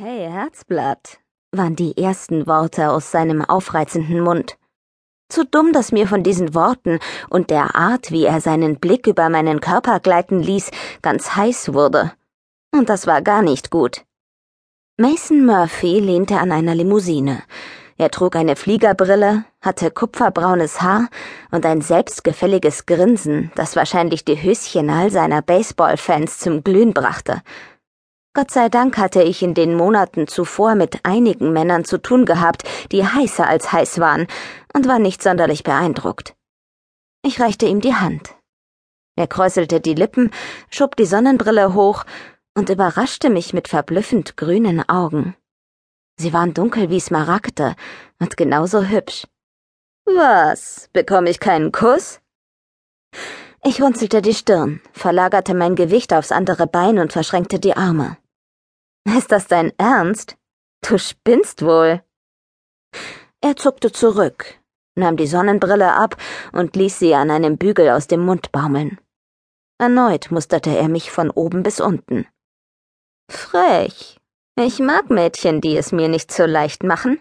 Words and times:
Hey, 0.00 0.30
Herzblatt, 0.30 1.18
waren 1.50 1.74
die 1.74 1.98
ersten 1.98 2.46
Worte 2.46 2.92
aus 2.92 3.10
seinem 3.10 3.44
aufreizenden 3.44 4.20
Mund. 4.20 4.56
Zu 5.28 5.44
dumm, 5.44 5.72
dass 5.72 5.90
mir 5.90 6.06
von 6.06 6.22
diesen 6.22 6.54
Worten 6.54 7.00
und 7.30 7.50
der 7.50 7.74
Art, 7.74 8.12
wie 8.12 8.24
er 8.24 8.40
seinen 8.40 8.78
Blick 8.78 9.08
über 9.08 9.28
meinen 9.28 9.60
Körper 9.60 9.98
gleiten 9.98 10.38
ließ, 10.38 10.70
ganz 11.02 11.34
heiß 11.34 11.74
wurde. 11.74 12.12
Und 12.72 12.88
das 12.88 13.08
war 13.08 13.22
gar 13.22 13.42
nicht 13.42 13.72
gut. 13.72 14.04
Mason 14.98 15.44
Murphy 15.44 15.98
lehnte 15.98 16.38
an 16.38 16.52
einer 16.52 16.76
Limousine. 16.76 17.42
Er 17.96 18.12
trug 18.12 18.36
eine 18.36 18.54
Fliegerbrille, 18.54 19.46
hatte 19.60 19.90
kupferbraunes 19.90 20.80
Haar 20.80 21.08
und 21.50 21.66
ein 21.66 21.80
selbstgefälliges 21.80 22.86
Grinsen, 22.86 23.50
das 23.56 23.74
wahrscheinlich 23.74 24.24
die 24.24 24.40
Höschen 24.40 24.90
all 24.90 25.10
seiner 25.10 25.42
Baseballfans 25.42 26.38
zum 26.38 26.62
Glühen 26.62 26.94
brachte. 26.94 27.42
Gott 28.38 28.52
sei 28.52 28.68
Dank 28.68 28.98
hatte 28.98 29.20
ich 29.20 29.42
in 29.42 29.54
den 29.54 29.74
Monaten 29.74 30.28
zuvor 30.28 30.76
mit 30.76 31.00
einigen 31.04 31.52
Männern 31.52 31.84
zu 31.84 31.98
tun 31.98 32.24
gehabt, 32.24 32.62
die 32.92 33.04
heißer 33.04 33.44
als 33.44 33.72
heiß 33.72 33.98
waren, 33.98 34.28
und 34.72 34.86
war 34.86 35.00
nicht 35.00 35.24
sonderlich 35.24 35.64
beeindruckt. 35.64 36.36
Ich 37.26 37.40
reichte 37.40 37.66
ihm 37.66 37.80
die 37.80 37.96
Hand. 37.96 38.36
Er 39.16 39.26
kräuselte 39.26 39.80
die 39.80 39.94
Lippen, 39.94 40.30
schob 40.70 40.94
die 40.94 41.04
Sonnenbrille 41.04 41.74
hoch 41.74 42.04
und 42.56 42.70
überraschte 42.70 43.28
mich 43.28 43.54
mit 43.54 43.66
verblüffend 43.66 44.36
grünen 44.36 44.88
Augen. 44.88 45.34
Sie 46.16 46.32
waren 46.32 46.54
dunkel 46.54 46.90
wie 46.90 47.00
Smaragde 47.00 47.74
und 48.20 48.36
genauso 48.36 48.84
hübsch. 48.84 49.26
Was, 50.04 50.88
bekomme 50.92 51.28
ich 51.28 51.40
keinen 51.40 51.72
Kuss? 51.72 52.20
Ich 53.64 53.82
runzelte 53.82 54.22
die 54.22 54.34
Stirn, 54.34 54.80
verlagerte 54.92 55.54
mein 55.54 55.74
Gewicht 55.74 56.14
aufs 56.14 56.30
andere 56.30 56.68
Bein 56.68 57.00
und 57.00 57.12
verschränkte 57.12 57.58
die 57.58 57.76
Arme. 57.76 58.16
Ist 59.16 59.32
das 59.32 59.46
dein 59.46 59.72
Ernst? 59.78 60.36
Du 60.86 60.98
spinnst 60.98 61.62
wohl. 61.62 62.02
Er 63.40 63.56
zuckte 63.56 63.90
zurück, 63.90 64.60
nahm 64.96 65.16
die 65.16 65.26
Sonnenbrille 65.26 65.92
ab 65.92 66.16
und 66.52 66.76
ließ 66.76 66.98
sie 66.98 67.14
an 67.14 67.30
einem 67.30 67.56
Bügel 67.56 67.88
aus 67.90 68.06
dem 68.06 68.20
Mund 68.20 68.52
baumeln. 68.52 69.00
Erneut 69.78 70.30
musterte 70.30 70.76
er 70.76 70.88
mich 70.88 71.10
von 71.10 71.30
oben 71.30 71.62
bis 71.62 71.80
unten. 71.80 72.26
Frech. 73.30 74.18
Ich 74.56 74.78
mag 74.80 75.08
Mädchen, 75.08 75.60
die 75.60 75.76
es 75.76 75.92
mir 75.92 76.08
nicht 76.08 76.32
so 76.32 76.44
leicht 76.44 76.82
machen. 76.82 77.20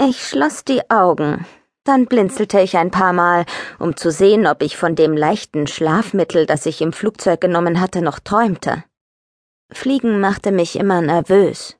Ich 0.00 0.26
schloss 0.26 0.64
die 0.64 0.88
Augen, 0.90 1.44
dann 1.84 2.06
blinzelte 2.06 2.60
ich 2.60 2.76
ein 2.76 2.90
paar 2.90 3.12
Mal, 3.12 3.44
um 3.78 3.96
zu 3.96 4.12
sehen, 4.12 4.46
ob 4.46 4.62
ich 4.62 4.76
von 4.76 4.94
dem 4.94 5.16
leichten 5.16 5.66
Schlafmittel, 5.66 6.46
das 6.46 6.66
ich 6.66 6.80
im 6.80 6.92
Flugzeug 6.92 7.40
genommen 7.40 7.80
hatte, 7.80 8.02
noch 8.02 8.20
träumte. 8.20 8.84
Fliegen 9.70 10.20
machte 10.20 10.50
mich 10.50 10.76
immer 10.76 11.00
nervös. 11.00 11.76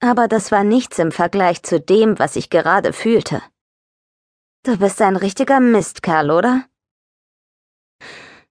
Aber 0.00 0.28
das 0.28 0.52
war 0.52 0.64
nichts 0.64 0.98
im 0.98 1.10
Vergleich 1.10 1.62
zu 1.62 1.80
dem, 1.80 2.18
was 2.18 2.36
ich 2.36 2.50
gerade 2.50 2.92
fühlte. 2.92 3.42
Du 4.62 4.78
bist 4.78 5.00
ein 5.00 5.16
richtiger 5.16 5.60
Mistkerl, 5.60 6.30
oder? 6.30 6.64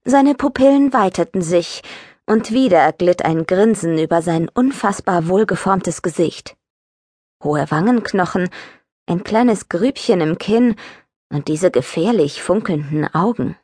Seine 0.04 0.36
Pupillen 0.36 0.94
weiteten 0.94 1.42
sich, 1.42 1.82
und 2.26 2.52
wieder 2.52 2.92
glitt 2.94 3.24
ein 3.24 3.46
Grinsen 3.46 3.98
über 4.00 4.22
sein 4.22 4.50
unfassbar 4.50 5.28
wohlgeformtes 5.28 6.02
Gesicht. 6.02 6.58
Hohe 7.44 7.70
Wangenknochen, 7.70 8.50
ein 9.08 9.24
kleines 9.24 9.70
Grübchen 9.70 10.22
im 10.22 10.38
Kinn 10.38 10.76
und 11.30 11.48
diese 11.48 11.70
gefährlich 11.70 12.42
funkelnden 12.42 13.14
Augen. 13.14 13.58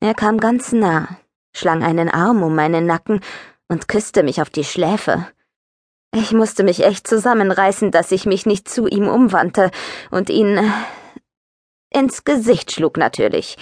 Er 0.00 0.14
kam 0.14 0.38
ganz 0.38 0.72
nah, 0.72 1.18
schlang 1.54 1.82
einen 1.82 2.08
Arm 2.08 2.42
um 2.42 2.54
meinen 2.54 2.86
Nacken 2.86 3.20
und 3.68 3.88
küsste 3.88 4.22
mich 4.22 4.40
auf 4.40 4.50
die 4.50 4.64
Schläfe. 4.64 5.26
Ich 6.14 6.32
musste 6.32 6.64
mich 6.64 6.84
echt 6.84 7.06
zusammenreißen, 7.06 7.90
dass 7.90 8.12
ich 8.12 8.26
mich 8.26 8.46
nicht 8.46 8.68
zu 8.68 8.86
ihm 8.86 9.08
umwandte 9.08 9.70
und 10.10 10.30
ihn 10.30 10.56
äh, 10.56 10.70
ins 11.90 12.24
Gesicht 12.24 12.72
schlug 12.72 12.96
natürlich. 12.96 13.56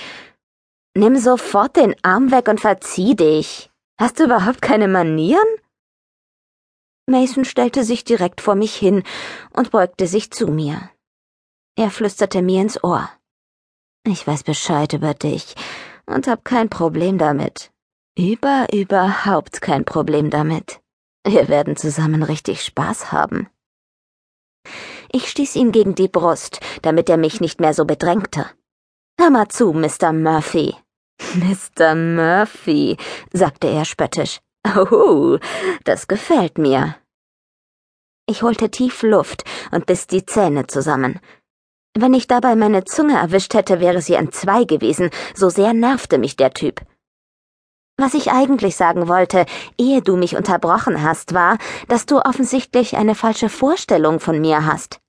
Nimm 0.96 1.16
sofort 1.16 1.76
den 1.76 1.96
Arm 2.02 2.30
weg 2.30 2.48
und 2.48 2.60
verzieh 2.60 3.16
dich. 3.16 3.70
Hast 3.98 4.20
du 4.20 4.24
überhaupt 4.24 4.62
keine 4.62 4.88
Manieren? 4.88 5.46
Mason 7.06 7.44
stellte 7.44 7.84
sich 7.84 8.04
direkt 8.04 8.40
vor 8.40 8.54
mich 8.54 8.74
hin 8.76 9.02
und 9.50 9.72
beugte 9.72 10.06
sich 10.06 10.30
zu 10.30 10.46
mir. 10.46 10.90
Er 11.76 11.90
flüsterte 11.90 12.40
mir 12.40 12.62
ins 12.62 12.82
Ohr. 12.82 13.10
Ich 14.06 14.26
weiß 14.26 14.44
Bescheid 14.44 14.92
über 14.92 15.12
dich 15.14 15.54
und 16.06 16.28
hab 16.28 16.44
kein 16.44 16.70
Problem 16.70 17.18
damit. 17.18 17.73
Über 18.16 18.68
überhaupt 18.72 19.60
kein 19.60 19.84
Problem 19.84 20.30
damit. 20.30 20.80
Wir 21.26 21.48
werden 21.48 21.74
zusammen 21.74 22.22
richtig 22.22 22.62
Spaß 22.62 23.10
haben. 23.10 23.48
Ich 25.10 25.28
stieß 25.28 25.56
ihn 25.56 25.72
gegen 25.72 25.96
die 25.96 26.06
Brust, 26.06 26.60
damit 26.82 27.10
er 27.10 27.16
mich 27.16 27.40
nicht 27.40 27.58
mehr 27.60 27.74
so 27.74 27.84
bedrängte. 27.84 28.46
Hör 29.18 29.30
mal 29.30 29.48
zu, 29.48 29.72
Mr. 29.72 30.12
Murphy. 30.12 30.76
Mr. 31.34 31.96
Murphy, 31.96 32.96
sagte 33.32 33.66
er 33.66 33.84
spöttisch. 33.84 34.38
Oh, 34.76 35.38
das 35.82 36.06
gefällt 36.06 36.56
mir. 36.56 36.94
Ich 38.26 38.42
holte 38.42 38.70
tief 38.70 39.02
Luft 39.02 39.42
und 39.72 39.86
biss 39.86 40.06
die 40.06 40.24
Zähne 40.24 40.68
zusammen. 40.68 41.18
Wenn 41.98 42.14
ich 42.14 42.28
dabei 42.28 42.54
meine 42.54 42.84
Zunge 42.84 43.18
erwischt 43.18 43.54
hätte, 43.54 43.80
wäre 43.80 44.00
sie 44.00 44.14
entzwei 44.14 44.62
gewesen, 44.62 45.10
so 45.34 45.48
sehr 45.50 45.74
nervte 45.74 46.18
mich 46.18 46.36
der 46.36 46.52
Typ. 46.52 46.80
Was 47.96 48.14
ich 48.14 48.32
eigentlich 48.32 48.74
sagen 48.74 49.08
wollte, 49.08 49.46
ehe 49.78 50.02
du 50.02 50.16
mich 50.16 50.36
unterbrochen 50.36 51.02
hast, 51.02 51.32
war, 51.32 51.58
dass 51.88 52.06
du 52.06 52.18
offensichtlich 52.18 52.96
eine 52.96 53.14
falsche 53.14 53.48
Vorstellung 53.48 54.18
von 54.18 54.40
mir 54.40 54.66
hast. 54.66 55.00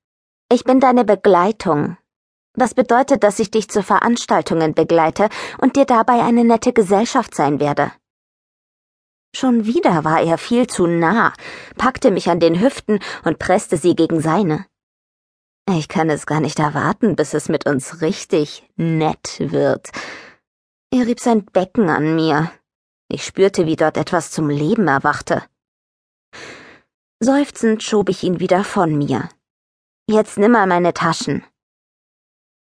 Ich 0.51 0.63
bin 0.63 0.79
deine 0.79 1.03
Begleitung. 1.03 1.97
Das 2.53 2.75
bedeutet, 2.75 3.23
dass 3.23 3.40
ich 3.40 3.50
dich 3.50 3.69
zu 3.69 3.81
Veranstaltungen 3.81 4.75
begleite 4.75 5.29
und 5.59 5.75
dir 5.75 5.85
dabei 5.85 6.22
eine 6.22 6.46
nette 6.46 6.73
Gesellschaft 6.73 7.34
sein 7.34 7.59
werde. 7.59 7.91
Schon 9.35 9.66
wieder 9.66 10.06
war 10.06 10.22
er 10.22 10.38
viel 10.38 10.67
zu 10.67 10.88
nah, 10.88 11.34
packte 11.78 12.12
mich 12.12 12.29
an 12.29 12.40
den 12.40 12.62
Hüften 12.62 13.00
und 13.25 13.40
presste 13.40 13.78
sie 13.78 13.96
gegen 13.96 14.22
seine. 14.22 14.66
Ich 15.67 15.90
kann 15.90 16.09
es 16.12 16.28
gar 16.28 16.40
nicht 16.40 16.59
erwarten, 16.59 17.16
bis 17.16 17.34
es 17.34 17.50
mit 17.50 17.66
uns 17.66 18.02
richtig 18.02 18.63
nett 18.75 19.38
wird. 19.40 19.90
Er 20.91 21.07
rieb 21.07 21.19
sein 21.19 21.44
Becken 21.44 21.90
an 21.90 22.16
mir, 22.16 22.52
ich 23.09 23.23
spürte, 23.23 23.66
wie 23.66 23.75
dort 23.75 23.97
etwas 23.97 24.31
zum 24.31 24.49
Leben 24.49 24.88
erwachte. 24.88 25.43
Seufzend 27.19 27.83
schob 27.83 28.09
ich 28.09 28.23
ihn 28.23 28.39
wieder 28.39 28.63
von 28.63 28.97
mir. 28.97 29.29
Jetzt 30.07 30.38
nimm 30.38 30.51
mal 30.51 30.67
meine 30.67 30.93
Taschen. 30.93 31.43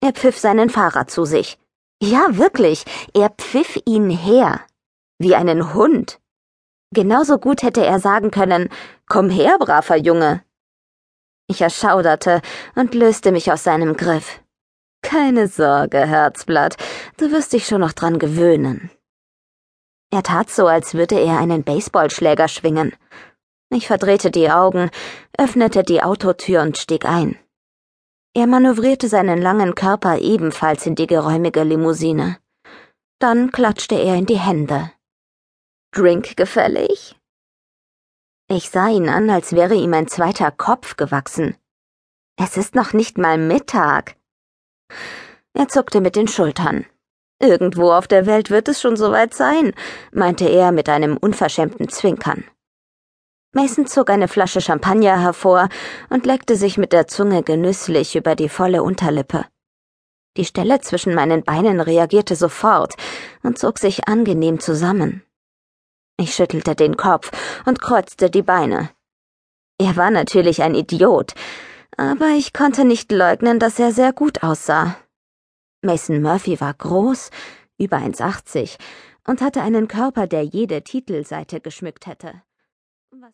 Er 0.04 0.14
pfiff 0.14 0.38
seinen 0.38 0.70
Fahrer 0.70 1.08
zu 1.08 1.26
sich. 1.26 1.58
Ja, 2.02 2.38
wirklich, 2.38 2.86
er 3.14 3.30
pfiff 3.30 3.80
ihn 3.86 4.10
her. 4.10 4.62
Wie 5.20 5.36
einen 5.36 5.74
Hund. 5.74 6.20
Genauso 6.94 7.38
gut 7.38 7.64
hätte 7.64 7.86
er 7.86 8.00
sagen 8.00 8.32
können, 8.32 8.70
komm 9.08 9.30
her, 9.30 9.58
braver 9.60 9.98
Junge. 9.98 10.44
Ich 11.48 11.62
erschauderte 11.62 12.42
und 12.76 12.94
löste 12.96 13.32
mich 13.32 13.52
aus 13.52 13.64
seinem 13.64 13.96
Griff. 13.96 14.42
Keine 15.02 15.48
Sorge, 15.48 16.06
Herzblatt, 16.06 16.78
du 17.18 17.32
wirst 17.32 17.54
dich 17.54 17.66
schon 17.66 17.82
noch 17.82 17.94
dran 17.94 18.20
gewöhnen. 18.20 18.92
Er 20.12 20.24
tat 20.24 20.50
so, 20.50 20.68
als 20.68 20.94
würde 20.94 21.20
er 21.20 21.40
einen 21.40 21.64
Baseballschläger 21.64 22.48
schwingen. 22.50 22.94
Ich 23.70 23.88
verdrehte 23.88 24.30
die 24.30 24.52
Augen, 24.52 24.90
öffnete 25.38 25.84
die 25.84 26.04
Autotür 26.04 26.62
und 26.62 26.78
stieg 26.78 27.06
ein. 27.06 27.40
Er 28.34 28.46
manövrierte 28.46 29.08
seinen 29.08 29.42
langen 29.42 29.74
Körper 29.76 30.20
ebenfalls 30.20 30.86
in 30.86 30.96
die 30.96 31.08
geräumige 31.08 31.64
Limousine. 31.64 32.38
Dann 33.20 33.52
klatschte 33.52 33.96
er 33.96 34.16
in 34.16 34.26
die 34.26 34.40
Hände. 34.40 34.92
Drink 35.94 36.36
gefällig? 36.36 37.18
Ich 38.50 38.70
sah 38.70 38.90
ihn 38.90 39.08
an, 39.08 39.30
als 39.30 39.54
wäre 39.54 39.76
ihm 39.76 39.94
ein 39.94 40.08
zweiter 40.08 40.52
Kopf 40.52 40.98
gewachsen. 40.98 41.56
Es 42.38 42.58
ist 42.58 42.76
noch 42.76 42.92
nicht 42.92 43.18
mal 43.18 43.38
Mittag. 43.38 44.18
Er 45.54 45.70
zuckte 45.70 46.02
mit 46.02 46.16
den 46.18 46.28
Schultern. 46.28 46.86
Irgendwo 47.42 47.92
auf 47.92 48.08
der 48.08 48.28
Welt 48.28 48.52
wird 48.52 48.68
es 48.68 48.80
schon 48.80 48.96
soweit 48.96 49.34
sein, 49.34 49.74
meinte 50.12 50.48
er 50.48 50.72
mit 50.72 50.88
einem 50.90 51.18
unverschämten 51.18 51.90
Zwinkern. 51.90 52.44
Mason 53.54 53.88
zog 53.88 54.10
eine 54.12 54.28
Flasche 54.28 54.62
Champagner 54.62 55.20
hervor 55.20 55.68
und 56.10 56.26
leckte 56.26 56.56
sich 56.56 56.78
mit 56.78 56.94
der 56.94 57.08
Zunge 57.08 57.42
genüsslich 57.44 58.16
über 58.16 58.36
die 58.36 58.48
volle 58.48 58.84
Unterlippe. 58.84 59.46
Die 60.38 60.46
Stelle 60.46 60.80
zwischen 60.80 61.16
meinen 61.16 61.44
Beinen 61.44 61.82
reagierte 61.82 62.36
sofort 62.36 62.94
und 63.44 63.58
zog 63.58 63.80
sich 63.80 64.08
angenehm 64.08 64.60
zusammen. 64.60 65.24
Ich 66.18 66.36
schüttelte 66.36 66.76
den 66.76 66.96
Kopf 66.96 67.32
und 67.66 67.82
kreuzte 67.82 68.30
die 68.30 68.44
Beine. 68.44 68.92
Er 69.80 69.98
war 69.98 70.12
natürlich 70.12 70.62
ein 70.62 70.76
Idiot, 70.76 71.34
aber 71.98 72.30
ich 72.38 72.54
konnte 72.54 72.86
nicht 72.86 73.12
leugnen, 73.12 73.60
dass 73.60 73.80
er 73.80 73.92
sehr 73.92 74.14
gut 74.14 74.44
aussah. 74.44 74.96
Mason 75.84 76.22
Murphy 76.22 76.62
war 76.62 76.76
groß, 76.76 77.32
über 77.80 77.98
1,80 77.98 78.78
und 79.26 79.42
hatte 79.42 79.62
einen 79.62 79.88
Körper, 79.88 80.28
der 80.28 80.44
jede 80.44 80.84
Titelseite 80.84 81.60
geschmückt 81.60 82.06
hätte. 82.06 82.44